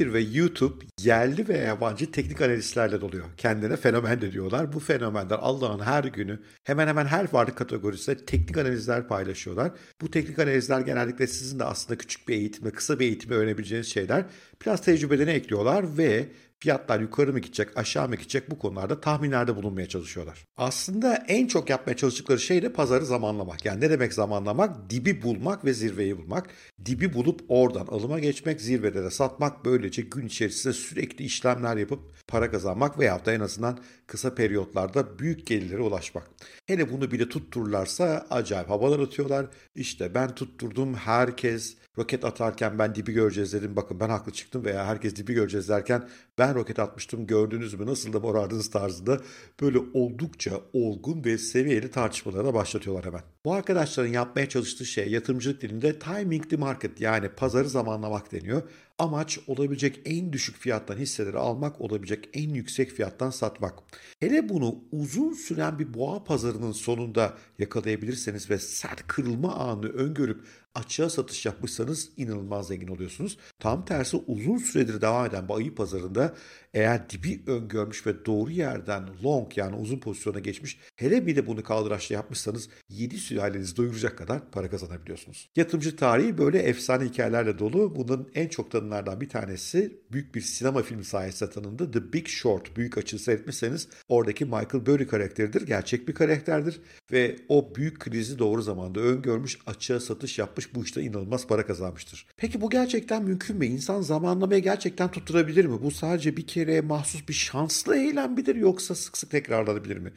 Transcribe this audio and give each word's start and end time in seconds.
Twitter 0.00 0.14
ve 0.14 0.20
YouTube 0.20 0.84
yerli 1.00 1.48
ve 1.48 1.58
yabancı 1.58 2.12
teknik 2.12 2.40
analistlerle 2.40 3.00
doluyor. 3.00 3.24
Kendine 3.36 3.76
fenomen 3.76 4.20
de 4.20 4.32
diyorlar. 4.32 4.72
Bu 4.72 4.80
fenomenler 4.80 5.38
Allah'ın 5.40 5.80
her 5.80 6.04
günü 6.04 6.38
hemen 6.64 6.86
hemen 6.88 7.06
her 7.06 7.32
varlık 7.32 7.56
kategorisinde 7.56 8.24
teknik 8.24 8.58
analizler 8.58 9.08
paylaşıyorlar. 9.08 9.72
Bu 10.00 10.10
teknik 10.10 10.38
analizler 10.38 10.80
genellikle 10.80 11.26
sizin 11.26 11.58
de 11.58 11.64
aslında 11.64 11.98
küçük 11.98 12.28
bir 12.28 12.34
eğitimle, 12.34 12.70
kısa 12.70 12.98
bir 12.98 13.04
eğitimle 13.04 13.34
öğrenebileceğiniz 13.34 13.88
şeyler. 13.88 14.24
Biraz 14.62 14.82
tecrübelerini 14.82 15.30
ekliyorlar 15.30 15.98
ve 15.98 16.28
fiyatlar 16.60 17.00
yukarı 17.00 17.32
mı 17.32 17.38
gidecek, 17.38 17.76
aşağı 17.76 18.08
mı 18.08 18.16
gidecek 18.16 18.50
bu 18.50 18.58
konularda 18.58 19.00
tahminlerde 19.00 19.56
bulunmaya 19.56 19.88
çalışıyorlar. 19.88 20.44
Aslında 20.56 21.24
en 21.28 21.46
çok 21.46 21.70
yapmaya 21.70 21.96
çalıştıkları 21.96 22.38
şey 22.38 22.62
de 22.62 22.72
pazarı 22.72 23.06
zamanlamak. 23.06 23.64
Yani 23.64 23.80
ne 23.80 23.90
demek 23.90 24.12
zamanlamak? 24.12 24.90
Dibi 24.90 25.22
bulmak 25.22 25.64
ve 25.64 25.72
zirveyi 25.72 26.18
bulmak. 26.18 26.48
Dibi 26.84 27.14
bulup 27.14 27.40
oradan 27.48 27.86
alıma 27.86 28.18
geçmek, 28.18 28.60
zirvede 28.60 29.02
de 29.02 29.10
satmak. 29.10 29.64
Böylece 29.64 30.02
gün 30.02 30.26
içerisinde 30.26 30.72
sürekli 30.72 31.24
işlemler 31.24 31.76
yapıp 31.76 32.00
para 32.28 32.50
kazanmak 32.50 32.98
veyahut 32.98 33.26
da 33.26 33.32
en 33.32 33.40
azından 33.40 33.78
kısa 34.06 34.34
periyotlarda 34.34 35.18
büyük 35.18 35.46
gelirlere 35.46 35.82
ulaşmak. 35.82 36.30
Hele 36.66 36.92
bunu 36.92 37.10
bile 37.10 37.28
tuttururlarsa 37.28 38.26
acayip 38.30 38.70
havalar 38.70 39.00
atıyorlar. 39.00 39.46
İşte 39.74 40.14
ben 40.14 40.34
tutturdum 40.34 40.94
herkes 40.94 41.76
roket 41.98 42.24
atarken 42.24 42.78
ben 42.78 42.94
dibi 42.94 43.12
göreceğiz 43.12 43.52
dedim. 43.52 43.76
Bakın 43.76 44.00
ben 44.00 44.08
haklı 44.08 44.32
çıktım 44.32 44.64
veya 44.64 44.86
herkes 44.86 45.16
dibi 45.16 45.34
göreceğiz 45.34 45.68
derken 45.68 46.08
ben 46.38 46.49
roket 46.54 46.78
atmıştım 46.78 47.26
gördünüz 47.26 47.74
mü 47.74 47.86
nasıl 47.86 48.12
da 48.12 48.20
morardınız 48.20 48.70
tarzında 48.70 49.20
böyle 49.60 49.78
oldukça 49.94 50.60
olgun 50.72 51.24
ve 51.24 51.38
seviyeli 51.38 51.90
tartışmalara 51.90 52.54
başlatıyorlar 52.54 53.04
hemen. 53.04 53.22
Bu 53.44 53.54
arkadaşların 53.54 54.12
yapmaya 54.12 54.48
çalıştığı 54.48 54.86
şey 54.86 55.10
yatırımcılık 55.10 55.62
dilinde 55.62 55.98
timing 55.98 56.50
the 56.50 56.56
market 56.56 57.00
yani 57.00 57.28
pazarı 57.28 57.68
zamanlamak 57.68 58.32
deniyor. 58.32 58.62
Amaç 59.00 59.38
olabilecek 59.46 60.00
en 60.04 60.32
düşük 60.32 60.56
fiyattan 60.56 60.96
hisseleri 60.96 61.38
almak, 61.38 61.80
olabilecek 61.80 62.28
en 62.32 62.54
yüksek 62.54 62.90
fiyattan 62.90 63.30
satmak. 63.30 63.74
Hele 64.20 64.48
bunu 64.48 64.84
uzun 64.92 65.32
süren 65.32 65.78
bir 65.78 65.94
boğa 65.94 66.24
pazarının 66.24 66.72
sonunda 66.72 67.34
yakalayabilirseniz 67.58 68.50
ve 68.50 68.58
sert 68.58 69.06
kırılma 69.06 69.54
anını 69.54 69.88
öngörüp 69.88 70.44
açığa 70.74 71.10
satış 71.10 71.46
yapmışsanız 71.46 72.10
inanılmaz 72.16 72.66
zengin 72.66 72.88
oluyorsunuz. 72.88 73.38
Tam 73.58 73.84
tersi 73.84 74.16
uzun 74.16 74.58
süredir 74.58 75.00
devam 75.00 75.26
eden 75.26 75.48
bu 75.48 75.56
ayı 75.56 75.74
pazarında 75.74 76.34
eğer 76.74 77.10
dibi 77.10 77.42
öngörmüş 77.46 78.06
ve 78.06 78.24
doğru 78.24 78.50
yerden 78.50 79.08
long 79.24 79.58
yani 79.58 79.76
uzun 79.76 79.98
pozisyona 79.98 80.38
geçmiş 80.38 80.78
hele 80.96 81.26
bir 81.26 81.36
de 81.36 81.46
bunu 81.46 81.62
kaldıraçla 81.62 82.14
yapmışsanız 82.14 82.68
7 82.88 83.18
sülalenizi 83.18 83.76
doyuracak 83.76 84.18
kadar 84.18 84.50
para 84.50 84.70
kazanabiliyorsunuz. 84.70 85.50
Yatırımcı 85.56 85.96
tarihi 85.96 86.38
böyle 86.38 86.58
efsane 86.58 87.04
hikayelerle 87.04 87.58
dolu. 87.58 87.96
Bunun 87.96 88.30
en 88.34 88.48
çok 88.48 88.70
tanınlardan 88.70 89.20
bir 89.20 89.28
tanesi 89.28 90.00
büyük 90.12 90.34
bir 90.34 90.40
sinema 90.40 90.82
filmi 90.82 91.04
sayesinde 91.04 91.50
tanındı. 91.50 91.92
The 91.92 92.12
Big 92.12 92.26
Short. 92.26 92.76
Büyük 92.76 92.98
açı 92.98 93.18
seyretmişseniz 93.18 93.88
oradaki 94.08 94.44
Michael 94.44 94.86
Burry 94.86 95.06
karakteridir. 95.06 95.66
Gerçek 95.66 96.08
bir 96.08 96.14
karakterdir 96.14 96.80
ve 97.12 97.36
o 97.48 97.74
büyük 97.74 98.00
krizi 98.00 98.38
doğru 98.38 98.62
zamanda 98.62 99.00
öngörmüş, 99.00 99.58
açığa 99.66 100.00
satış 100.00 100.38
yapmış, 100.38 100.74
bu 100.74 100.84
işte 100.84 101.02
inanılmaz 101.02 101.46
para 101.46 101.66
kazanmıştır. 101.66 102.26
Peki 102.36 102.60
bu 102.60 102.70
gerçekten 102.70 103.24
mümkün 103.24 103.56
mü? 103.56 103.66
İnsan 103.66 104.00
zamanlamaya 104.00 104.58
gerçekten 104.58 105.10
tutturabilir 105.10 105.64
mi? 105.64 105.82
Bu 105.82 105.90
sadece 105.90 106.36
bir 106.36 106.46
kereye 106.60 106.80
mahsus 106.80 107.28
bir 107.28 107.34
şanslı 107.34 107.96
eylem 107.96 108.32
midir 108.32 108.54
yoksa 108.56 108.94
sık 108.94 109.18
sık 109.18 109.30
tekrarlanabilir 109.30 109.96
mi? 109.96 110.12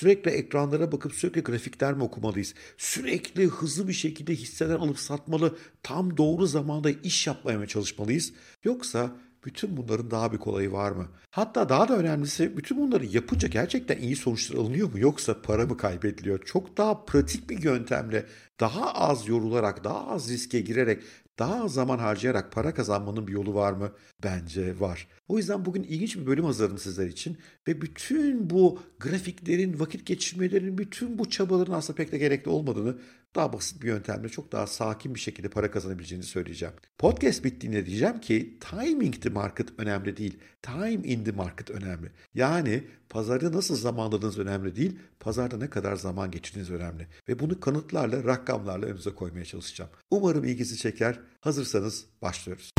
Sürekli 0.00 0.30
ekranlara 0.30 0.92
bakıp 0.92 1.14
sürekli 1.14 1.42
grafikler 1.42 1.94
mi 1.94 2.02
okumalıyız? 2.02 2.54
Sürekli 2.76 3.46
hızlı 3.46 3.88
bir 3.88 3.92
şekilde 3.92 4.34
hisseler 4.34 4.74
alıp 4.74 4.98
satmalı, 4.98 5.58
tam 5.82 6.16
doğru 6.16 6.46
zamanda 6.46 6.90
iş 6.90 7.26
yapmaya 7.26 7.58
mı 7.58 7.66
çalışmalıyız? 7.66 8.32
Yoksa 8.64 9.16
bütün 9.44 9.76
bunların 9.76 10.10
daha 10.10 10.32
bir 10.32 10.38
kolayı 10.38 10.72
var 10.72 10.90
mı? 10.90 11.08
Hatta 11.30 11.68
daha 11.68 11.88
da 11.88 11.98
önemlisi 11.98 12.56
bütün 12.56 12.78
bunları 12.78 13.06
yapınca 13.06 13.48
gerçekten 13.48 13.98
iyi 13.98 14.16
sonuçlar 14.16 14.58
alınıyor 14.58 14.92
mu 14.92 14.98
yoksa 14.98 15.42
para 15.42 15.66
mı 15.66 15.76
kaybediliyor? 15.76 16.44
Çok 16.44 16.76
daha 16.76 17.04
pratik 17.04 17.50
bir 17.50 17.62
yöntemle 17.62 18.26
daha 18.60 18.94
az 18.94 19.28
yorularak, 19.28 19.84
daha 19.84 20.06
az 20.06 20.30
riske 20.30 20.60
girerek, 20.60 21.02
daha 21.38 21.64
az 21.64 21.74
zaman 21.74 21.98
harcayarak 21.98 22.52
para 22.52 22.74
kazanmanın 22.74 23.26
bir 23.26 23.32
yolu 23.32 23.54
var 23.54 23.72
mı? 23.72 23.92
Bence 24.22 24.80
var. 24.80 25.08
O 25.28 25.38
yüzden 25.38 25.64
bugün 25.64 25.82
ilginç 25.82 26.16
bir 26.16 26.26
bölüm 26.26 26.44
hazırladım 26.44 26.78
sizler 26.78 27.06
için 27.06 27.38
ve 27.68 27.80
bütün 27.80 28.50
bu 28.50 28.82
grafiklerin, 29.00 29.80
vakit 29.80 30.06
geçirmelerin, 30.06 30.78
bütün 30.78 31.18
bu 31.18 31.30
çabaların 31.30 31.72
aslında 31.72 31.96
pek 31.96 32.12
de 32.12 32.18
gerekli 32.18 32.48
olmadığını 32.48 32.98
daha 33.34 33.52
basit 33.52 33.82
bir 33.82 33.86
yöntemle 33.86 34.28
çok 34.28 34.52
daha 34.52 34.66
sakin 34.66 35.14
bir 35.14 35.20
şekilde 35.20 35.48
para 35.48 35.70
kazanabileceğinizi 35.70 36.28
söyleyeceğim. 36.28 36.74
Podcast 36.98 37.44
bittiğinde 37.44 37.86
diyeceğim 37.86 38.20
ki 38.20 38.58
timing 38.60 39.22
the 39.22 39.28
market 39.28 39.68
önemli 39.78 40.16
değil. 40.16 40.38
Time 40.62 41.08
in 41.08 41.24
the 41.24 41.32
market 41.32 41.70
önemli. 41.70 42.12
Yani 42.34 42.84
pazarda 43.08 43.52
nasıl 43.52 43.76
zamanladığınız 43.76 44.38
önemli 44.38 44.76
değil, 44.76 44.98
pazarda 45.20 45.56
ne 45.56 45.70
kadar 45.70 45.96
zaman 45.96 46.30
geçirdiğiniz 46.30 46.70
önemli. 46.70 47.06
Ve 47.28 47.38
bunu 47.38 47.60
kanıtlarla, 47.60 48.24
rakamlarla 48.24 48.86
önünüze 48.86 49.10
koymaya 49.10 49.44
çalışacağım. 49.44 49.90
Umarım 50.10 50.44
ilginizi 50.44 50.76
çeker. 50.76 51.20
Hazırsanız 51.40 52.04
başlıyoruz. 52.22 52.72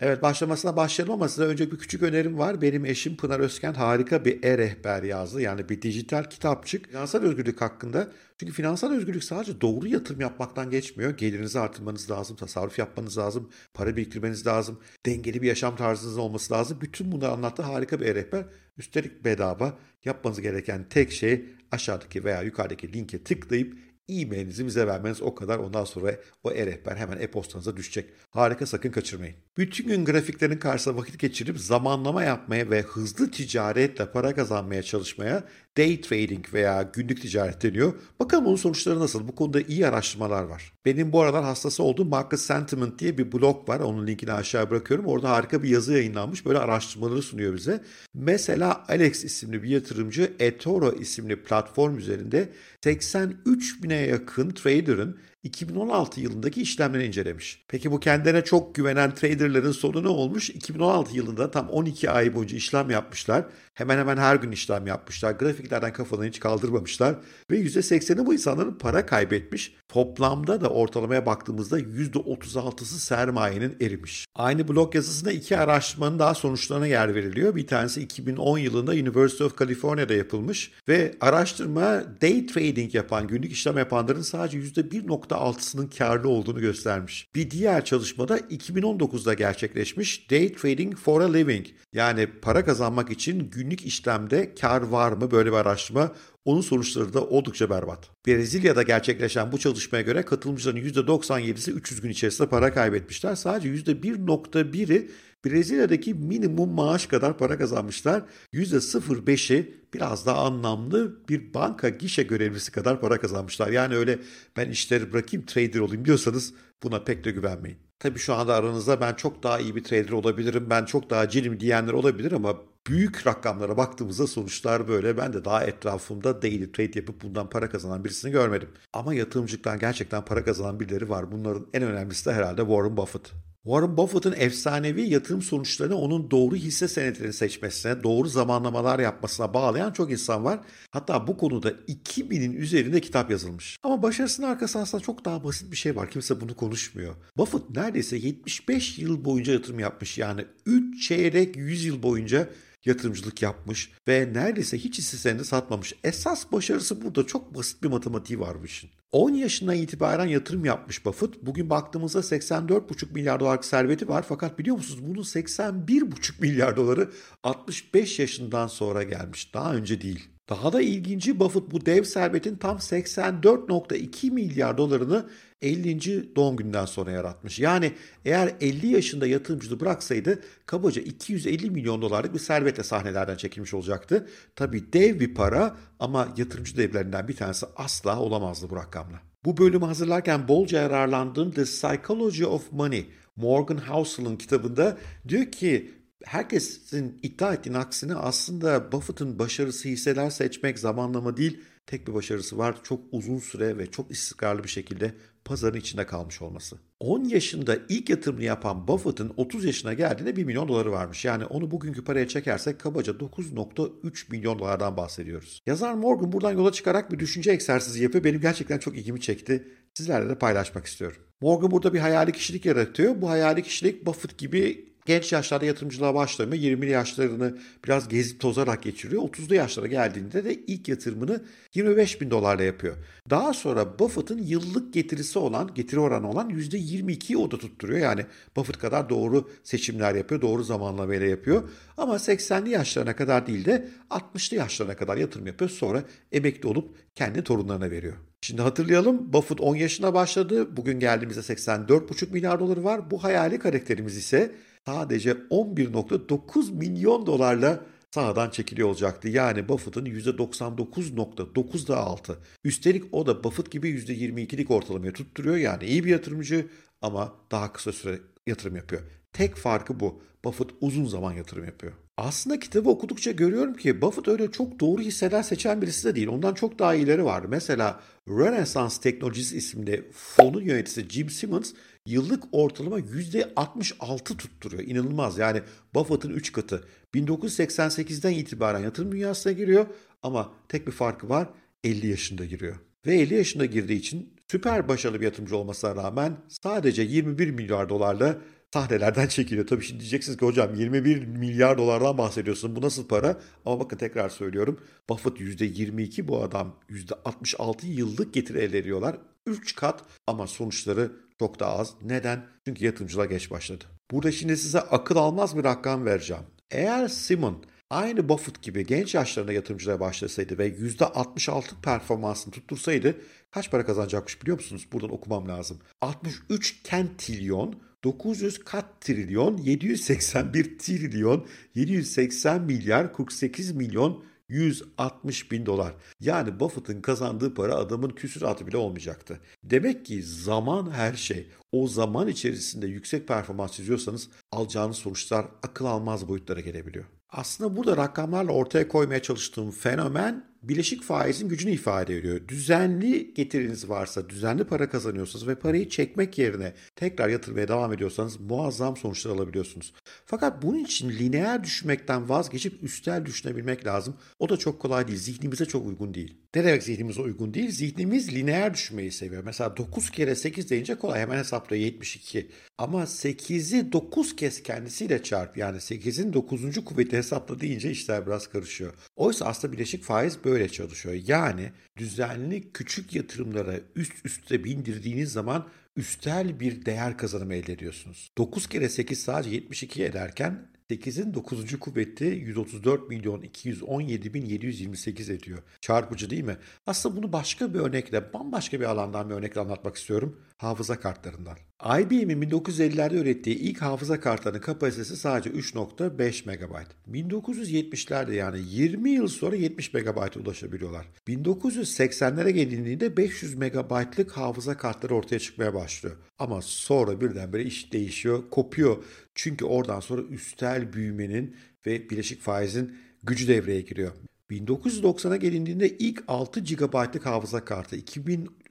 Evet 0.00 0.22
başlamasına 0.22 0.76
başlayalım 0.76 1.14
ama 1.14 1.28
size 1.28 1.42
önce 1.42 1.70
bir 1.72 1.78
küçük 1.78 2.02
önerim 2.02 2.38
var. 2.38 2.62
Benim 2.62 2.84
eşim 2.84 3.16
Pınar 3.16 3.40
Özken 3.40 3.74
harika 3.74 4.24
bir 4.24 4.44
e-rehber 4.44 5.02
yazdı. 5.02 5.40
Yani 5.40 5.68
bir 5.68 5.82
dijital 5.82 6.24
kitapçık 6.24 6.86
finansal 6.86 7.22
özgürlük 7.22 7.60
hakkında. 7.60 8.12
Çünkü 8.40 8.52
finansal 8.52 8.92
özgürlük 8.92 9.24
sadece 9.24 9.60
doğru 9.60 9.88
yatırım 9.88 10.20
yapmaktan 10.20 10.70
geçmiyor. 10.70 11.16
Gelirinizi 11.16 11.58
artırmanız 11.60 12.10
lazım, 12.10 12.36
tasarruf 12.36 12.78
yapmanız 12.78 13.18
lazım, 13.18 13.50
para 13.74 13.96
biriktirmeniz 13.96 14.46
lazım, 14.46 14.80
dengeli 15.06 15.42
bir 15.42 15.48
yaşam 15.48 15.76
tarzınız 15.76 16.18
olması 16.18 16.54
lazım. 16.54 16.78
Bütün 16.80 17.12
bunları 17.12 17.30
anlattı 17.32 17.62
harika 17.62 18.00
bir 18.00 18.06
e-rehber. 18.06 18.44
Üstelik 18.76 19.24
bedava. 19.24 19.78
Yapmanız 20.04 20.40
gereken 20.40 20.88
tek 20.88 21.12
şey 21.12 21.44
aşağıdaki 21.72 22.24
veya 22.24 22.42
yukarıdaki 22.42 22.92
linke 22.92 23.24
tıklayıp 23.24 23.78
e-mailinizi 24.08 24.66
bize 24.66 24.86
vermeniz 24.86 25.22
o 25.22 25.34
kadar. 25.34 25.58
Ondan 25.58 25.84
sonra 25.84 26.16
o 26.42 26.52
e-rehber 26.52 26.96
hemen 26.96 27.20
e-postanıza 27.20 27.76
düşecek. 27.76 28.10
Harika 28.30 28.66
sakın 28.66 28.90
kaçırmayın. 28.90 29.36
Bütün 29.58 29.88
gün 29.88 30.04
grafiklerin 30.04 30.58
karşısında 30.58 30.96
vakit 30.96 31.18
geçirip 31.18 31.58
zamanlama 31.58 32.24
yapmaya 32.24 32.70
ve 32.70 32.82
hızlı 32.82 33.30
ticaretle 33.30 34.10
para 34.10 34.34
kazanmaya 34.34 34.82
çalışmaya 34.82 35.44
day 35.76 36.00
trading 36.00 36.54
veya 36.54 36.82
günlük 36.92 37.22
ticaret 37.22 37.62
deniyor. 37.62 37.92
Bakalım 38.20 38.46
onun 38.46 38.56
sonuçları 38.56 39.00
nasıl? 39.00 39.28
Bu 39.28 39.34
konuda 39.34 39.60
iyi 39.60 39.86
araştırmalar 39.86 40.42
var. 40.42 40.72
Benim 40.84 41.12
bu 41.12 41.22
aralar 41.22 41.44
hastası 41.44 41.82
olduğum 41.82 42.04
Market 42.04 42.40
Sentiment 42.40 42.98
diye 42.98 43.18
bir 43.18 43.32
blog 43.32 43.68
var. 43.68 43.80
Onun 43.80 44.06
linkini 44.06 44.32
aşağı 44.32 44.70
bırakıyorum. 44.70 45.06
Orada 45.06 45.30
harika 45.30 45.62
bir 45.62 45.68
yazı 45.68 45.92
yayınlanmış. 45.92 46.46
Böyle 46.46 46.58
araştırmaları 46.58 47.22
sunuyor 47.22 47.54
bize. 47.54 47.84
Mesela 48.14 48.84
Alex 48.88 49.24
isimli 49.24 49.62
bir 49.62 49.68
yatırımcı 49.68 50.32
eToro 50.38 50.92
isimli 50.92 51.42
platform 51.42 51.98
üzerinde 51.98 52.48
83 52.84 53.82
bine 53.82 53.94
yakın 53.94 54.50
trader'ın 54.50 55.18
2016 55.42 56.20
yılındaki 56.20 56.62
işlemleri 56.62 57.06
incelemiş. 57.06 57.64
Peki 57.68 57.90
bu 57.90 58.00
kendine 58.00 58.44
çok 58.44 58.74
güvenen 58.74 59.14
traderların 59.14 59.72
sonu 59.72 60.04
ne 60.04 60.08
olmuş? 60.08 60.50
2016 60.50 61.16
yılında 61.16 61.50
tam 61.50 61.68
12 61.68 62.10
ay 62.10 62.34
boyunca 62.34 62.56
işlem 62.56 62.90
yapmışlar. 62.90 63.44
Hemen 63.78 63.98
hemen 63.98 64.16
her 64.16 64.36
gün 64.36 64.52
işlem 64.52 64.86
yapmışlar. 64.86 65.32
Grafiklerden 65.32 65.92
kafalarını 65.92 66.28
hiç 66.28 66.40
kaldırmamışlar. 66.40 67.16
Ve 67.50 67.60
%80'i 67.60 68.26
bu 68.26 68.34
insanların 68.34 68.78
para 68.78 69.06
kaybetmiş. 69.06 69.74
Toplamda 69.88 70.60
da 70.60 70.68
ortalamaya 70.68 71.26
baktığımızda 71.26 71.80
%36'sı 71.80 73.00
sermayenin 73.00 73.76
erimiş. 73.80 74.26
Aynı 74.34 74.68
blog 74.68 74.94
yazısında 74.94 75.32
iki 75.32 75.58
araştırmanın 75.58 76.18
daha 76.18 76.34
sonuçlarına 76.34 76.86
yer 76.86 77.14
veriliyor. 77.14 77.56
Bir 77.56 77.66
tanesi 77.66 78.02
2010 78.02 78.58
yılında 78.58 78.90
University 78.90 79.44
of 79.44 79.58
California'da 79.58 80.14
yapılmış 80.14 80.72
ve 80.88 81.14
araştırma 81.20 82.02
day 82.22 82.46
trading 82.46 82.94
yapan, 82.94 83.26
günlük 83.26 83.52
işlem 83.52 83.78
yapanların 83.78 84.22
sadece 84.22 84.58
%1.6'sının 84.58 85.98
karlı 85.98 86.28
olduğunu 86.28 86.60
göstermiş. 86.60 87.28
Bir 87.34 87.50
diğer 87.50 87.84
çalışmada 87.84 88.38
2019'da 88.38 89.34
gerçekleşmiş 89.34 90.30
Day 90.30 90.52
Trading 90.52 90.96
for 90.96 91.20
a 91.20 91.32
Living 91.32 91.66
yani 91.92 92.26
para 92.26 92.64
kazanmak 92.64 93.10
için 93.10 93.50
günlük 93.68 93.86
işlemde 93.86 94.54
kar 94.54 94.82
var 94.82 95.12
mı 95.12 95.30
böyle 95.30 95.52
bir 95.52 95.56
araştırma 95.56 96.12
onun 96.44 96.60
sonuçları 96.60 97.14
da 97.14 97.24
oldukça 97.24 97.70
berbat. 97.70 98.10
Brezilya'da 98.26 98.82
gerçekleşen 98.82 99.52
bu 99.52 99.58
çalışmaya 99.58 100.02
göre 100.02 100.24
katılımcıların 100.24 100.78
%97'si 100.78 101.70
300 101.70 102.00
gün 102.00 102.10
içerisinde 102.10 102.48
para 102.48 102.74
kaybetmişler. 102.74 103.34
Sadece 103.34 103.68
%1.1'i 103.68 105.10
Brezilya'daki 105.44 106.14
minimum 106.14 106.70
maaş 106.70 107.06
kadar 107.06 107.38
para 107.38 107.58
kazanmışlar. 107.58 108.22
%0.5'i 108.52 109.74
biraz 109.94 110.26
daha 110.26 110.44
anlamlı 110.46 111.28
bir 111.28 111.54
banka 111.54 111.88
gişe 111.88 112.22
görevlisi 112.22 112.72
kadar 112.72 113.00
para 113.00 113.20
kazanmışlar. 113.20 113.68
Yani 113.68 113.96
öyle 113.96 114.18
ben 114.56 114.70
işleri 114.70 115.12
bırakayım 115.12 115.46
trader 115.46 115.80
olayım 115.80 116.04
diyorsanız 116.04 116.54
buna 116.82 117.04
pek 117.04 117.24
de 117.24 117.30
güvenmeyin. 117.30 117.78
Tabii 117.98 118.18
şu 118.18 118.34
anda 118.34 118.54
aranızda 118.54 119.00
ben 119.00 119.14
çok 119.14 119.42
daha 119.42 119.58
iyi 119.58 119.76
bir 119.76 119.84
trader 119.84 120.10
olabilirim, 120.10 120.66
ben 120.70 120.84
çok 120.84 121.10
daha 121.10 121.28
cilim 121.28 121.60
diyenler 121.60 121.92
olabilir 121.92 122.32
ama 122.32 122.56
büyük 122.88 123.26
rakamlara 123.26 123.76
baktığımızda 123.76 124.26
sonuçlar 124.26 124.88
böyle. 124.88 125.16
Ben 125.16 125.32
de 125.32 125.44
daha 125.44 125.64
etrafımda 125.64 126.42
daily 126.42 126.72
trade 126.72 126.98
yapıp 126.98 127.22
bundan 127.22 127.50
para 127.50 127.68
kazanan 127.68 128.04
birisini 128.04 128.30
görmedim. 128.30 128.68
Ama 128.92 129.14
yatırımcılıktan 129.14 129.78
gerçekten 129.78 130.24
para 130.24 130.44
kazanan 130.44 130.80
birileri 130.80 131.08
var. 131.08 131.32
Bunların 131.32 131.66
en 131.74 131.82
önemlisi 131.82 132.26
de 132.26 132.32
herhalde 132.32 132.60
Warren 132.60 132.96
Buffett. 132.96 133.32
Warren 133.68 133.96
Buffett'ın 133.96 134.34
efsanevi 134.38 135.02
yatırım 135.02 135.42
sonuçlarını 135.42 135.96
onun 135.96 136.30
doğru 136.30 136.56
hisse 136.56 136.88
senetlerini 136.88 137.32
seçmesine, 137.32 138.02
doğru 138.02 138.28
zamanlamalar 138.28 138.98
yapmasına 138.98 139.54
bağlayan 139.54 139.92
çok 139.92 140.10
insan 140.10 140.44
var. 140.44 140.60
Hatta 140.90 141.26
bu 141.26 141.36
konuda 141.36 141.70
2000'in 141.70 142.52
üzerinde 142.52 143.00
kitap 143.00 143.30
yazılmış. 143.30 143.76
Ama 143.82 144.02
başarısının 144.02 144.46
arkasında 144.46 144.82
aslında 144.82 145.04
çok 145.04 145.24
daha 145.24 145.44
basit 145.44 145.72
bir 145.72 145.76
şey 145.76 145.96
var. 145.96 146.10
Kimse 146.10 146.40
bunu 146.40 146.56
konuşmuyor. 146.56 147.14
Buffett 147.36 147.70
neredeyse 147.70 148.16
75 148.16 148.98
yıl 148.98 149.24
boyunca 149.24 149.52
yatırım 149.52 149.78
yapmış. 149.78 150.18
Yani 150.18 150.44
3 150.66 151.08
çeyrek 151.08 151.56
100 151.56 151.84
yıl 151.84 152.02
boyunca 152.02 152.48
yatırımcılık 152.84 153.42
yapmış 153.42 153.92
ve 154.08 154.30
neredeyse 154.32 154.78
hiç 154.78 154.98
hisselerini 154.98 155.44
satmamış. 155.44 155.94
Esas 156.04 156.52
başarısı 156.52 157.02
burada 157.02 157.26
çok 157.26 157.54
basit 157.54 157.82
bir 157.82 157.88
matematiği 157.88 158.40
var 158.40 158.60
bu 158.62 158.64
işin. 158.64 158.90
10 159.12 159.34
yaşından 159.34 159.76
itibaren 159.76 160.26
yatırım 160.26 160.64
yapmış 160.64 161.04
Buffett. 161.04 161.42
Bugün 161.42 161.70
baktığımızda 161.70 162.18
84,5 162.18 163.12
milyar 163.12 163.40
dolarlık 163.40 163.64
serveti 163.64 164.08
var. 164.08 164.24
Fakat 164.28 164.58
biliyor 164.58 164.76
musunuz 164.76 165.06
bunun 165.08 165.22
81,5 165.22 166.40
milyar 166.40 166.76
doları 166.76 167.10
65 167.42 168.18
yaşından 168.18 168.66
sonra 168.66 169.02
gelmiş. 169.02 169.54
Daha 169.54 169.74
önce 169.74 170.00
değil. 170.00 170.28
Daha 170.48 170.72
da 170.72 170.82
ilginci 170.82 171.40
Buffett 171.40 171.70
bu 171.70 171.86
dev 171.86 172.04
servetin 172.04 172.56
tam 172.56 172.76
84.2 172.76 174.30
milyar 174.30 174.78
dolarını 174.78 175.26
50. 175.62 176.36
doğum 176.36 176.56
günden 176.56 176.84
sonra 176.84 177.10
yaratmış. 177.10 177.58
Yani 177.58 177.92
eğer 178.24 178.54
50 178.60 178.86
yaşında 178.86 179.26
yatırımcılığı 179.26 179.80
bıraksaydı 179.80 180.40
kabaca 180.66 181.02
250 181.02 181.70
milyon 181.70 182.02
dolarlık 182.02 182.34
bir 182.34 182.38
servetle 182.38 182.82
sahnelerden 182.82 183.36
çekilmiş 183.36 183.74
olacaktı. 183.74 184.28
Tabii 184.56 184.92
dev 184.92 185.20
bir 185.20 185.34
para 185.34 185.76
ama 185.98 186.28
yatırımcı 186.36 186.76
devlerinden 186.76 187.28
bir 187.28 187.36
tanesi 187.36 187.66
asla 187.76 188.20
olamazdı 188.20 188.70
bu 188.70 188.76
rakamla. 188.76 189.20
Bu 189.44 189.56
bölümü 189.56 189.84
hazırlarken 189.84 190.48
bolca 190.48 190.82
yararlandığım 190.82 191.50
The 191.50 191.64
Psychology 191.64 192.44
of 192.44 192.72
Money, 192.72 193.06
Morgan 193.36 193.76
Housel'ın 193.76 194.36
kitabında 194.36 194.98
diyor 195.28 195.44
ki 195.44 195.97
herkesin 196.24 197.18
iddia 197.22 197.54
ettiğin 197.54 197.76
aksine 197.76 198.14
aslında 198.14 198.92
Buffett'ın 198.92 199.38
başarısı 199.38 199.88
hisseler 199.88 200.30
seçmek 200.30 200.78
zamanlama 200.78 201.36
değil, 201.36 201.60
tek 201.86 202.08
bir 202.08 202.14
başarısı 202.14 202.58
var. 202.58 202.76
Çok 202.82 203.00
uzun 203.12 203.38
süre 203.38 203.78
ve 203.78 203.86
çok 203.86 204.10
istikrarlı 204.10 204.64
bir 204.64 204.68
şekilde 204.68 205.14
pazarın 205.44 205.78
içinde 205.78 206.06
kalmış 206.06 206.42
olması. 206.42 206.76
10 207.00 207.24
yaşında 207.24 207.78
ilk 207.88 208.10
yatırımını 208.10 208.44
yapan 208.44 208.88
Buffett'ın 208.88 209.32
30 209.36 209.64
yaşına 209.64 209.92
geldiğinde 209.92 210.36
1 210.36 210.44
milyon 210.44 210.68
doları 210.68 210.92
varmış. 210.92 211.24
Yani 211.24 211.44
onu 211.44 211.70
bugünkü 211.70 212.04
paraya 212.04 212.28
çekersek 212.28 212.80
kabaca 212.80 213.12
9.3 213.12 214.30
milyon 214.30 214.58
dolardan 214.58 214.96
bahsediyoruz. 214.96 215.62
Yazar 215.66 215.94
Morgan 215.94 216.32
buradan 216.32 216.52
yola 216.52 216.72
çıkarak 216.72 217.12
bir 217.12 217.18
düşünce 217.18 217.50
egzersizi 217.50 218.02
yapıyor. 218.02 218.24
Benim 218.24 218.40
gerçekten 218.40 218.78
çok 218.78 218.96
ilgimi 218.98 219.20
çekti. 219.20 219.68
Sizlerle 219.94 220.28
de 220.28 220.38
paylaşmak 220.38 220.86
istiyorum. 220.86 221.18
Morgan 221.40 221.70
burada 221.70 221.94
bir 221.94 221.98
hayali 221.98 222.32
kişilik 222.32 222.66
yaratıyor. 222.66 223.20
Bu 223.20 223.30
hayali 223.30 223.62
kişilik 223.62 224.06
Buffett 224.06 224.38
gibi 224.38 224.88
genç 225.08 225.32
yaşlarda 225.32 225.64
yatırımcılığa 225.64 226.14
başlamıyor. 226.14 226.62
20'li 226.62 226.90
yaşlarını 226.90 227.58
biraz 227.84 228.08
gezip 228.08 228.40
tozarak 228.40 228.82
geçiriyor. 228.82 229.22
30'lu 229.22 229.54
yaşlara 229.54 229.86
geldiğinde 229.86 230.44
de 230.44 230.54
ilk 230.54 230.88
yatırımını 230.88 231.44
25 231.74 232.20
bin 232.20 232.30
dolarla 232.30 232.62
yapıyor. 232.62 232.96
Daha 233.30 233.54
sonra 233.54 233.98
Buffett'ın 233.98 234.38
yıllık 234.38 234.94
getirisi 234.94 235.38
olan, 235.38 235.74
getiri 235.74 236.00
oranı 236.00 236.30
olan 236.30 236.50
%22'yi 236.50 237.38
o 237.38 237.50
da 237.50 237.58
tutturuyor. 237.58 238.00
Yani 238.00 238.26
Buffett 238.56 238.78
kadar 238.78 239.08
doğru 239.08 239.50
seçimler 239.64 240.14
yapıyor, 240.14 240.40
doğru 240.40 240.64
zamanlamayla 240.64 241.26
yapıyor. 241.26 241.68
Ama 241.96 242.14
80'li 242.14 242.70
yaşlarına 242.70 243.16
kadar 243.16 243.46
değil 243.46 243.64
de 243.64 243.88
60'lı 244.10 244.56
yaşlarına 244.56 244.96
kadar 244.96 245.16
yatırım 245.16 245.46
yapıyor. 245.46 245.70
Sonra 245.70 246.04
emekli 246.32 246.68
olup 246.68 246.96
kendi 247.14 247.44
torunlarına 247.44 247.90
veriyor. 247.90 248.14
Şimdi 248.40 248.62
hatırlayalım 248.62 249.32
Buffett 249.32 249.60
10 249.60 249.76
yaşına 249.76 250.14
başladı. 250.14 250.76
Bugün 250.76 251.00
geldiğimizde 251.00 251.40
84,5 251.40 252.32
milyar 252.32 252.60
doları 252.60 252.84
var. 252.84 253.10
Bu 253.10 253.24
hayali 253.24 253.58
karakterimiz 253.58 254.16
ise 254.16 254.54
sadece 254.88 255.32
11.9 255.32 256.72
milyon 256.72 257.26
dolarla 257.26 257.80
sahadan 258.10 258.50
çekiliyor 258.50 258.88
olacaktı. 258.88 259.28
Yani 259.28 259.68
Buffett'ın 259.68 260.06
%99.9 260.06 261.88
daha 261.88 262.00
altı. 262.00 262.38
Üstelik 262.64 263.04
o 263.12 263.26
da 263.26 263.44
Buffett 263.44 263.70
gibi 263.70 263.90
%22'lik 263.90 264.70
ortalamayı 264.70 265.12
tutturuyor. 265.12 265.56
Yani 265.56 265.84
iyi 265.84 266.04
bir 266.04 266.10
yatırımcı 266.10 266.66
ama 267.02 267.34
daha 267.50 267.72
kısa 267.72 267.92
süre 267.92 268.18
yatırım 268.46 268.76
yapıyor. 268.76 269.02
Tek 269.38 269.56
farkı 269.56 270.00
bu. 270.00 270.20
Buffett 270.44 270.70
uzun 270.80 271.04
zaman 271.04 271.32
yatırım 271.32 271.64
yapıyor. 271.64 271.92
Aslında 272.16 272.60
kitabı 272.60 272.90
okudukça 272.90 273.30
görüyorum 273.30 273.74
ki 273.74 274.02
Buffett 274.02 274.28
öyle 274.28 274.50
çok 274.50 274.80
doğru 274.80 275.02
hisseler 275.02 275.42
seçen 275.42 275.82
birisi 275.82 276.08
de 276.08 276.14
değil. 276.14 276.28
Ondan 276.28 276.54
çok 276.54 276.78
daha 276.78 276.94
iyileri 276.94 277.24
var. 277.24 277.44
Mesela 277.48 278.00
Renaissance 278.28 278.94
Technologies 279.02 279.52
isimli 279.52 280.10
fonun 280.12 280.62
yöneticisi 280.62 281.08
Jim 281.08 281.30
Simmons 281.30 281.72
yıllık 282.06 282.44
ortalama 282.52 283.00
%66 283.00 284.36
tutturuyor. 284.36 284.82
İnanılmaz 284.82 285.38
yani 285.38 285.62
Buffett'ın 285.94 286.30
3 286.30 286.52
katı. 286.52 286.84
1988'den 287.14 288.32
itibaren 288.32 288.80
yatırım 288.80 289.12
dünyasına 289.12 289.52
giriyor 289.52 289.86
ama 290.22 290.52
tek 290.68 290.86
bir 290.86 290.92
farkı 290.92 291.28
var 291.28 291.48
50 291.84 292.06
yaşında 292.06 292.44
giriyor. 292.44 292.76
Ve 293.06 293.14
50 293.14 293.34
yaşında 293.34 293.64
girdiği 293.64 293.98
için 293.98 294.34
süper 294.50 294.88
başarılı 294.88 295.20
bir 295.20 295.24
yatırımcı 295.24 295.56
olmasına 295.56 295.96
rağmen 295.96 296.36
sadece 296.48 297.02
21 297.02 297.50
milyar 297.50 297.88
dolarla 297.88 298.38
sahnelerden 298.74 299.26
çekiliyor. 299.28 299.66
Tabii 299.66 299.84
şimdi 299.84 300.00
diyeceksiniz 300.00 300.38
ki 300.38 300.46
hocam 300.46 300.74
21 300.74 301.26
milyar 301.26 301.78
dolardan 301.78 302.18
bahsediyorsun. 302.18 302.76
Bu 302.76 302.80
nasıl 302.80 303.08
para? 303.08 303.40
Ama 303.66 303.80
bakın 303.80 303.96
tekrar 303.96 304.28
söylüyorum. 304.28 304.80
Buffett 305.08 305.40
%22 305.40 306.28
bu 306.28 306.42
adam 306.42 306.76
%66 306.90 307.86
yıllık 307.86 308.34
getiri 308.34 308.58
elde 308.58 308.78
ediyorlar. 308.78 309.16
3 309.46 309.74
kat 309.74 310.02
ama 310.26 310.46
sonuçları 310.46 311.12
çok 311.38 311.60
daha 311.60 311.78
az. 311.78 311.94
Neden? 312.02 312.46
Çünkü 312.64 312.84
yatırımcılar 312.84 313.24
geç 313.24 313.50
başladı. 313.50 313.84
Burada 314.10 314.32
şimdi 314.32 314.56
size 314.56 314.80
akıl 314.80 315.16
almaz 315.16 315.56
bir 315.56 315.64
rakam 315.64 316.04
vereceğim. 316.04 316.42
Eğer 316.70 317.08
Simon 317.08 317.64
aynı 317.90 318.28
Buffett 318.28 318.62
gibi 318.62 318.86
genç 318.86 319.14
yaşlarında 319.14 319.52
yatırımcılara 319.52 320.00
başlasaydı 320.00 320.58
ve 320.58 320.68
%66 320.68 321.80
performansını 321.82 322.54
tuttursaydı 322.54 323.16
kaç 323.50 323.70
para 323.70 323.86
kazanacakmış 323.86 324.42
biliyor 324.42 324.56
musunuz? 324.56 324.88
Buradan 324.92 325.12
okumam 325.12 325.48
lazım. 325.48 325.78
63 326.00 326.82
kentilyon 326.82 327.87
900 328.04 328.64
kat 328.64 329.00
trilyon, 329.00 329.56
781 329.56 330.78
trilyon, 330.78 331.46
780 331.74 332.62
milyar, 332.62 333.14
48 333.14 333.72
milyon 333.72 334.24
160 334.48 335.52
bin 335.52 335.66
dolar. 335.66 335.94
Yani 336.20 336.60
Buffett'ın 336.60 337.00
kazandığı 337.00 337.54
para 337.54 337.74
adamın 337.74 338.10
küsuratı 338.10 338.66
bile 338.66 338.76
olmayacaktı. 338.76 339.40
Demek 339.64 340.06
ki 340.06 340.22
zaman 340.22 340.90
her 340.90 341.14
şey. 341.14 341.46
O 341.72 341.88
zaman 341.88 342.28
içerisinde 342.28 342.86
yüksek 342.86 343.28
performans 343.28 343.72
çiziyorsanız 343.72 344.28
alacağınız 344.52 344.96
sonuçlar 344.96 345.46
akıl 345.62 345.84
almaz 345.84 346.28
boyutlara 346.28 346.60
gelebiliyor. 346.60 347.04
Aslında 347.30 347.76
burada 347.76 347.96
rakamlarla 347.96 348.52
ortaya 348.52 348.88
koymaya 348.88 349.22
çalıştığım 349.22 349.70
fenomen 349.70 350.44
bileşik 350.62 351.02
faizin 351.02 351.48
gücünü 351.48 351.70
ifade 351.70 352.16
ediyor. 352.16 352.48
Düzenli 352.48 353.34
getiriniz 353.34 353.88
varsa, 353.88 354.28
düzenli 354.28 354.64
para 354.64 354.88
kazanıyorsanız 354.88 355.48
ve 355.48 355.54
parayı 355.54 355.88
çekmek 355.88 356.38
yerine 356.38 356.72
tekrar 356.96 357.28
yatırmaya 357.28 357.68
devam 357.68 357.92
ediyorsanız 357.92 358.40
muazzam 358.40 358.96
sonuçlar 358.96 359.30
alabiliyorsunuz. 359.30 359.94
Fakat 360.26 360.62
bunun 360.62 360.84
için 360.84 361.10
lineer 361.10 361.64
düşünmekten 361.64 362.28
vazgeçip 362.28 362.82
üstel 362.82 363.26
düşünebilmek 363.26 363.86
lazım. 363.86 364.16
O 364.38 364.48
da 364.48 364.56
çok 364.56 364.80
kolay 364.80 365.08
değil. 365.08 365.18
Zihnimize 365.18 365.64
çok 365.64 365.86
uygun 365.86 366.14
değil. 366.14 366.36
Ne 366.54 366.64
demek 366.64 366.82
zihnimize 366.82 367.22
uygun 367.22 367.54
değil? 367.54 367.70
Zihnimiz 367.70 368.34
lineer 368.34 368.74
düşünmeyi 368.74 369.12
seviyor. 369.12 369.44
Mesela 369.44 369.76
9 369.76 370.10
kere 370.10 370.34
8 370.34 370.70
deyince 370.70 370.94
kolay 370.94 371.20
hemen 371.20 371.38
hesaplıyor 371.38 371.82
72. 371.82 372.50
Ama 372.78 373.02
8'i 373.02 373.92
9 373.92 374.36
kez 374.36 374.62
kendisiyle 374.62 375.22
çarp 375.22 375.56
yani 375.56 375.76
8'in 375.76 376.32
9. 376.32 376.84
kuvveti 376.84 377.16
hesapla 377.16 377.60
deyince 377.60 377.90
işler 377.90 378.26
biraz 378.26 378.46
karışıyor. 378.46 378.94
Oysa 379.16 379.44
aslında 379.46 379.72
bileşik 379.72 380.04
faiz 380.04 380.44
çalışıyor. 380.68 381.14
Yani 381.26 381.72
düzenli 381.96 382.72
küçük 382.72 383.14
yatırımlara 383.14 383.80
üst 383.96 384.26
üste 384.26 384.64
bindirdiğiniz 384.64 385.32
zaman 385.32 385.68
üstel 385.96 386.60
bir 386.60 386.84
değer 386.84 387.18
kazanımı 387.18 387.54
elde 387.54 387.72
ediyorsunuz. 387.72 388.28
9 388.38 388.66
kere 388.66 388.88
8 388.88 389.22
sadece 389.22 389.50
72 389.50 390.04
ederken 390.04 390.68
8'in 390.90 391.34
9. 391.34 391.78
kuvveti 391.78 392.24
134 392.24 393.08
milyon 393.08 393.42
217 393.42 394.34
bin 394.34 394.46
728 394.46 395.30
ediyor. 395.30 395.58
Çarpıcı 395.80 396.30
değil 396.30 396.44
mi? 396.44 396.56
Aslında 396.86 397.16
bunu 397.16 397.32
başka 397.32 397.74
bir 397.74 397.78
örnekle, 397.78 398.32
bambaşka 398.32 398.80
bir 398.80 398.84
alandan 398.84 399.30
bir 399.30 399.34
örnekle 399.34 399.60
anlatmak 399.60 399.96
istiyorum. 399.96 400.40
Hafıza 400.56 401.00
kartlarından. 401.00 401.58
IBM'in 402.00 402.42
1950'lerde 402.42 403.14
ürettiği 403.14 403.56
ilk 403.56 403.82
hafıza 403.82 404.20
kartlarının 404.20 404.60
kapasitesi 404.60 405.16
sadece 405.16 405.50
3.5 405.50 406.46
MB. 406.46 406.74
1970'lerde 407.14 408.34
yani 408.34 408.58
20 408.68 409.10
yıl 409.10 409.28
sonra 409.28 409.56
70 409.56 409.94
MB'a 409.94 410.28
ulaşabiliyorlar. 410.40 411.06
1980'lere 411.28 412.50
gelindiğinde 412.50 413.16
500 413.16 413.54
MB'lık 413.54 414.32
hafıza 414.32 414.76
kartları 414.76 415.14
ortaya 415.14 415.38
çıkmaya 415.38 415.74
başlıyor. 415.74 416.16
Ama 416.38 416.62
sonra 416.62 417.20
birdenbire 417.20 417.62
iş 417.62 417.92
değişiyor, 417.92 418.42
kopuyor. 418.50 419.04
Çünkü 419.38 419.64
oradan 419.64 420.00
sonra 420.00 420.22
üstel 420.22 420.92
büyümenin 420.92 421.56
ve 421.86 422.10
bileşik 422.10 422.40
faizin 422.40 422.96
gücü 423.22 423.48
devreye 423.48 423.80
giriyor. 423.80 424.12
1990'a 424.50 425.36
gelindiğinde 425.36 425.98
ilk 425.98 426.24
6 426.28 426.60
GB'lık 426.60 427.26
hafıza 427.26 427.64
kartı, 427.64 427.96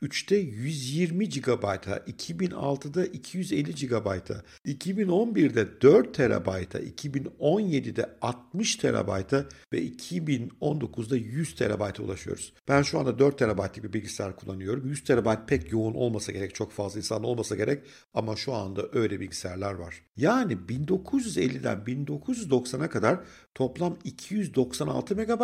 2003'te 0.01 0.36
120 0.36 1.30
GB'a, 1.30 1.75
2006'da 1.75 3.06
250 3.06 3.75
GB'a, 3.75 4.18
2011'de 4.66 5.82
4 5.82 6.13
TB'a, 6.13 6.62
2017'de 6.62 8.18
60 8.22 8.75
TB'a 8.75 9.46
ve 9.74 9.88
2019'da 9.88 11.18
100 11.18 11.56
TB'a 11.56 12.04
ulaşıyoruz. 12.04 12.54
Ben 12.68 12.82
şu 12.82 13.00
anda 13.00 13.20
4 13.20 13.38
TB'lik 13.38 13.84
bir 13.84 13.94
bilgisayar 13.94 14.36
kullanıyorum. 14.36 14.88
100 14.88 15.04
TB 15.04 15.48
pek 15.48 15.72
yoğun 15.72 15.94
olmasa 15.94 16.32
gerek, 16.32 16.56
çok 16.56 16.72
fazla 16.72 17.00
insan 17.00 17.24
olmasa 17.24 17.56
gerek 17.56 17.84
ama 18.13 18.36
şu 18.36 18.54
anda 18.54 18.88
öyle 18.94 19.20
bilgisayarlar 19.20 19.74
var. 19.74 20.04
Yani 20.18 20.54
1950'den 20.54 21.77
1990'a 21.77 22.89
kadar 22.89 23.20
toplam 23.56 23.98
296 24.04 25.16
MB, 25.16 25.42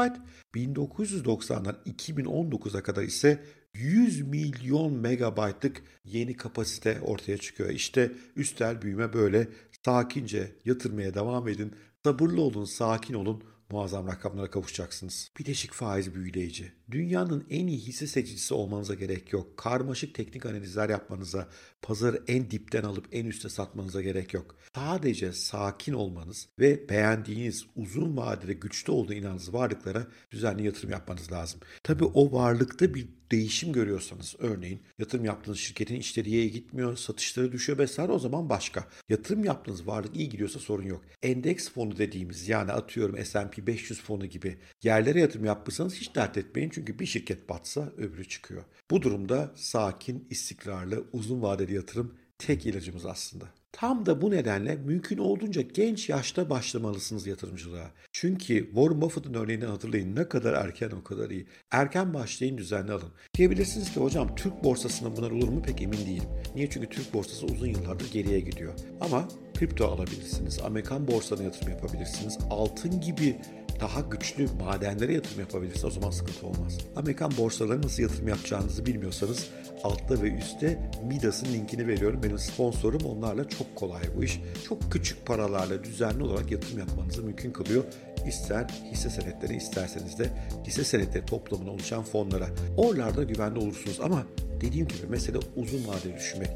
1990'dan 0.55 1.75
2019'a 1.85 2.83
kadar 2.83 3.03
ise 3.03 3.43
100 3.75 4.21
milyon 4.21 4.93
megabaytlık 4.93 5.83
yeni 6.05 6.37
kapasite 6.37 7.01
ortaya 7.01 7.37
çıkıyor. 7.37 7.69
İşte 7.69 8.11
üstel 8.35 8.81
büyüme 8.81 9.13
böyle. 9.13 9.47
Sakince 9.85 10.55
yatırmaya 10.65 11.13
devam 11.13 11.47
edin. 11.47 11.75
Sabırlı 12.03 12.41
olun, 12.41 12.65
sakin 12.65 13.13
olun 13.13 13.43
muazzam 13.71 14.07
rakamlara 14.07 14.49
kavuşacaksınız. 14.49 15.31
Bileşik 15.39 15.71
faiz 15.71 16.15
büyüleyici. 16.15 16.71
Dünyanın 16.91 17.45
en 17.49 17.67
iyi 17.67 17.77
hisse 17.77 18.07
seçicisi 18.07 18.53
olmanıza 18.53 18.93
gerek 18.93 19.33
yok. 19.33 19.57
Karmaşık 19.57 20.15
teknik 20.15 20.45
analizler 20.45 20.89
yapmanıza, 20.89 21.47
pazarı 21.81 22.23
en 22.27 22.51
dipten 22.51 22.83
alıp 22.83 23.07
en 23.11 23.25
üste 23.25 23.49
satmanıza 23.49 24.01
gerek 24.01 24.33
yok. 24.33 24.55
Sadece 24.75 25.33
sakin 25.33 25.93
olmanız 25.93 26.47
ve 26.59 26.89
beğendiğiniz 26.89 27.65
uzun 27.75 28.17
vadede 28.17 28.53
güçlü 28.53 28.91
olduğu 28.91 29.13
inandığınız 29.13 29.53
varlıklara 29.53 30.07
düzenli 30.31 30.65
yatırım 30.65 30.91
yapmanız 30.91 31.31
lazım. 31.31 31.59
Tabii 31.83 32.05
o 32.05 32.31
varlıkta 32.31 32.93
bir 32.93 33.07
değişim 33.33 33.73
görüyorsanız 33.73 34.35
örneğin 34.39 34.81
yatırım 34.99 35.25
yaptığınız 35.25 35.57
şirketin 35.57 35.95
işleri 35.95 36.29
iyi 36.29 36.51
gitmiyor, 36.51 36.95
satışları 36.97 37.51
düşüyor 37.51 37.77
vesaire 37.77 38.11
o 38.11 38.19
zaman 38.19 38.49
başka. 38.49 38.87
Yatırım 39.09 39.43
yaptığınız 39.43 39.87
varlık 39.87 40.15
iyi 40.15 40.29
gidiyorsa 40.29 40.59
sorun 40.59 40.83
yok. 40.83 41.01
Endeks 41.23 41.69
fonu 41.69 41.97
dediğimiz 41.97 42.49
yani 42.49 42.71
atıyorum 42.71 43.25
S&P 43.25 43.67
500 43.67 44.01
fonu 44.01 44.25
gibi 44.25 44.57
yerlere 44.83 45.19
yatırım 45.19 45.45
yapmışsanız 45.45 45.95
hiç 45.95 46.15
dert 46.15 46.37
etmeyin 46.37 46.69
çünkü 46.73 46.99
bir 46.99 47.05
şirket 47.05 47.49
batsa 47.49 47.91
öbürü 47.97 48.27
çıkıyor. 48.27 48.63
Bu 48.91 49.01
durumda 49.01 49.51
sakin, 49.55 50.27
istikrarlı, 50.29 51.03
uzun 51.13 51.41
vadeli 51.41 51.73
yatırım 51.73 52.13
tek 52.37 52.65
ilacımız 52.65 53.05
aslında. 53.05 53.45
Tam 53.71 54.05
da 54.05 54.21
bu 54.21 54.31
nedenle 54.31 54.75
mümkün 54.75 55.17
olduğunca 55.17 55.61
genç 55.61 56.09
yaşta 56.09 56.49
başlamalısınız 56.49 57.27
yatırımcılığa. 57.27 57.91
Çünkü 58.11 58.65
Warren 58.65 59.01
Buffett'ın 59.01 59.33
örneğinden 59.33 59.67
hatırlayın 59.67 60.15
ne 60.15 60.29
kadar 60.29 60.53
erken 60.53 60.91
o 60.91 61.03
kadar 61.03 61.29
iyi. 61.29 61.47
Erken 61.71 62.13
başlayın 62.13 62.57
düzenli 62.57 62.91
alın. 62.91 63.11
Diyebilirsiniz 63.37 63.93
ki 63.93 63.99
hocam 63.99 64.35
Türk 64.35 64.63
borsasında 64.63 65.17
bunlar 65.17 65.31
olur 65.31 65.47
mu 65.47 65.61
pek 65.61 65.81
emin 65.81 65.97
değilim. 65.97 66.29
Niye? 66.55 66.69
Çünkü 66.69 66.89
Türk 66.89 67.13
borsası 67.13 67.45
uzun 67.45 67.67
yıllardır 67.67 68.11
geriye 68.11 68.39
gidiyor. 68.39 68.73
Ama 69.01 69.27
kripto 69.53 69.85
alabilirsiniz. 69.85 70.59
Amerikan 70.59 71.07
borsana 71.07 71.43
yatırım 71.43 71.69
yapabilirsiniz. 71.69 72.37
Altın 72.49 73.01
gibi 73.01 73.37
daha 73.79 73.99
güçlü 73.99 74.47
madenlere 74.59 75.13
yatırım 75.13 75.39
yapabilirsiniz. 75.39 75.85
O 75.85 75.89
zaman 75.89 76.11
sıkıntı 76.11 76.47
olmaz. 76.47 76.77
Amerikan 76.95 77.31
borsalarına 77.37 77.85
nasıl 77.85 78.03
yatırım 78.03 78.27
yapacağınızı 78.27 78.85
bilmiyorsanız 78.85 79.47
altta 79.83 80.21
ve 80.21 80.31
üstte 80.31 80.91
Midas'ın 81.07 81.53
linkini 81.53 81.87
veriyorum. 81.87 82.23
Benim 82.23 82.39
sponsorum 82.39 83.01
onlarla 83.01 83.49
çok 83.49 83.75
kolay 83.75 84.01
bu 84.17 84.23
iş. 84.23 84.41
Çok 84.67 84.91
küçük 84.91 85.25
paralarla 85.25 85.83
düzenli 85.83 86.23
olarak 86.23 86.51
yatırım 86.51 86.79
yapmanızı 86.79 87.23
mümkün 87.23 87.51
kılıyor. 87.51 87.83
İster 88.27 88.69
hisse 88.91 89.09
senetleri 89.09 89.55
isterseniz 89.55 90.19
de 90.19 90.29
hisse 90.67 90.83
senetleri 90.83 91.25
toplamına 91.25 91.71
oluşan 91.71 92.03
fonlara. 92.03 92.47
Oralarda 92.77 93.23
güvenli 93.23 93.59
olursunuz 93.59 93.99
ama 94.03 94.23
dediğim 94.61 94.87
gibi 94.87 95.07
mesele 95.09 95.37
uzun 95.55 95.87
vadeli 95.87 96.15
düşünmek. 96.15 96.49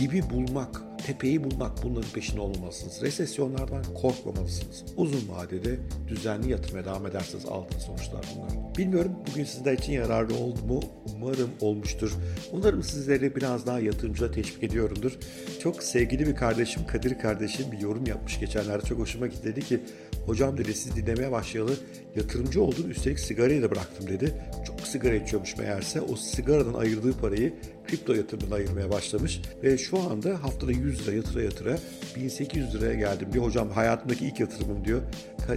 Dibi 0.00 0.30
bulmak, 0.30 0.82
tepeyi 1.06 1.44
bulmak 1.44 1.82
bunların 1.82 2.10
peşinde 2.10 2.40
olmamalısınız. 2.40 3.02
Resesyonlardan 3.02 3.84
korkmamalısınız. 3.94 4.84
Uzun 4.96 5.28
vadede 5.28 5.78
düzenli 6.08 6.50
yatırmaya 6.50 6.84
devam 6.84 7.06
ederseniz 7.06 7.46
aldığınız 7.46 7.82
sonuçlar 7.82 8.24
bunlar. 8.36 8.76
Bilmiyorum 8.78 9.12
bugün 9.30 9.44
sizler 9.44 9.72
için 9.72 9.92
yararlı 9.92 10.34
oldu 10.34 10.58
mu? 10.68 10.80
Umarım 11.16 11.50
olmuştur. 11.60 12.12
Umarım 12.52 12.82
sizleri 12.82 13.36
biraz 13.36 13.66
daha 13.66 13.80
yatırımcıya 13.80 14.30
teşvik 14.30 14.62
ediyorumdur. 14.62 15.18
Çok 15.62 15.82
sevgili 15.82 16.26
bir 16.26 16.34
kardeşim 16.34 16.86
Kadir 16.86 17.18
kardeşim 17.18 17.72
bir 17.72 17.78
yorum 17.78 18.06
yapmış 18.06 18.40
geçenlerde 18.40 18.86
çok 18.86 18.98
hoşuma 18.98 19.26
gitti. 19.26 19.44
Dedi 19.44 19.60
ki 19.60 19.80
hocam 20.26 20.58
dedi 20.58 20.74
siz 20.74 20.96
dinlemeye 20.96 21.32
başlayalı 21.32 21.72
yatırımcı 22.16 22.62
oldum 22.62 22.90
üstelik 22.90 23.20
sigarayı 23.20 23.62
da 23.62 23.70
bıraktım 23.70 24.08
dedi. 24.08 24.34
Çok 24.66 24.80
sigara 24.80 25.14
içiyormuş 25.14 25.56
meğerse 25.56 26.00
o 26.00 26.16
sigaradan 26.16 26.74
ayırdığı 26.74 27.12
parayı 27.12 27.54
kripto 27.86 28.14
yatırımına 28.14 28.54
ayırmaya 28.54 28.90
başlamış 28.90 29.40
ve 29.62 29.78
şu 29.78 29.98
anda 29.98 30.42
haftada 30.42 30.72
100 30.72 31.02
lira 31.02 31.16
yatıra 31.16 31.42
yatıra 31.42 31.78
1800 32.16 32.74
liraya 32.74 32.94
geldim. 32.94 33.28
Bir 33.34 33.38
hocam 33.38 33.70
hayatımdaki 33.70 34.26
ilk 34.26 34.40
yatırımım 34.40 34.84
diyor. 34.84 35.02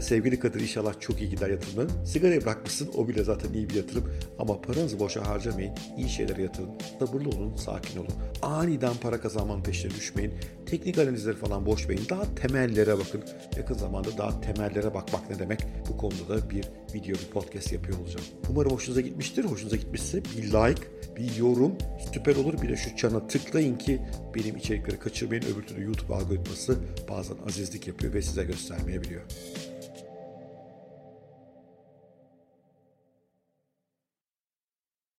Sevgili 0.01 0.39
Kadir 0.39 0.59
inşallah 0.59 0.99
çok 0.99 1.21
iyi 1.21 1.29
gider 1.29 1.49
yatırımın. 1.49 1.89
Sigarayı 2.05 2.41
bırakmışsın 2.41 2.89
o 2.97 3.07
bile 3.07 3.23
zaten 3.23 3.53
iyi 3.53 3.69
bir 3.69 3.73
yatırım. 3.73 4.11
Ama 4.39 4.61
paranızı 4.61 4.99
boşa 4.99 5.27
harcamayın. 5.27 5.71
İyi 5.97 6.09
şeylere 6.09 6.41
yatırın. 6.41 6.69
Sabırlı 6.99 7.29
olun, 7.29 7.55
sakin 7.55 7.99
olun. 7.99 8.13
Aniden 8.41 8.93
para 9.01 9.21
kazanmanın 9.21 9.63
peşine 9.63 9.91
düşmeyin. 9.91 10.33
Teknik 10.65 10.97
analizleri 10.97 11.35
falan 11.35 11.65
boş 11.65 11.89
verin. 11.89 12.03
Daha 12.09 12.35
temellere 12.35 12.97
bakın. 12.99 13.23
Yakın 13.57 13.75
zamanda 13.75 14.17
daha 14.17 14.41
temellere 14.41 14.93
bakmak 14.93 15.29
ne 15.29 15.39
demek? 15.39 15.59
Bu 15.89 15.97
konuda 15.97 16.29
da 16.29 16.49
bir 16.49 16.65
video, 16.93 17.15
bir 17.15 17.29
podcast 17.33 17.73
yapıyor 17.73 17.99
olacağım. 17.99 18.25
Umarım 18.49 18.71
hoşunuza 18.71 19.01
gitmiştir. 19.01 19.45
Hoşunuza 19.45 19.75
gitmişse 19.75 20.21
bir 20.25 20.43
like, 20.43 20.81
bir 21.17 21.35
yorum 21.35 21.71
süper 22.15 22.35
olur. 22.35 22.61
Bir 22.61 22.69
de 22.69 22.77
şu 22.77 22.95
çana 22.95 23.27
tıklayın 23.27 23.77
ki 23.77 24.01
benim 24.35 24.57
içerikleri 24.57 24.99
kaçırmayın. 24.99 25.43
Öbür 25.43 25.63
türlü 25.67 25.83
YouTube 25.83 26.13
algoritması 26.13 26.77
bazen 27.09 27.35
azizlik 27.47 27.87
yapıyor 27.87 28.13
ve 28.13 28.21
size 28.21 28.43
göstermeyebiliyor. 28.43 29.21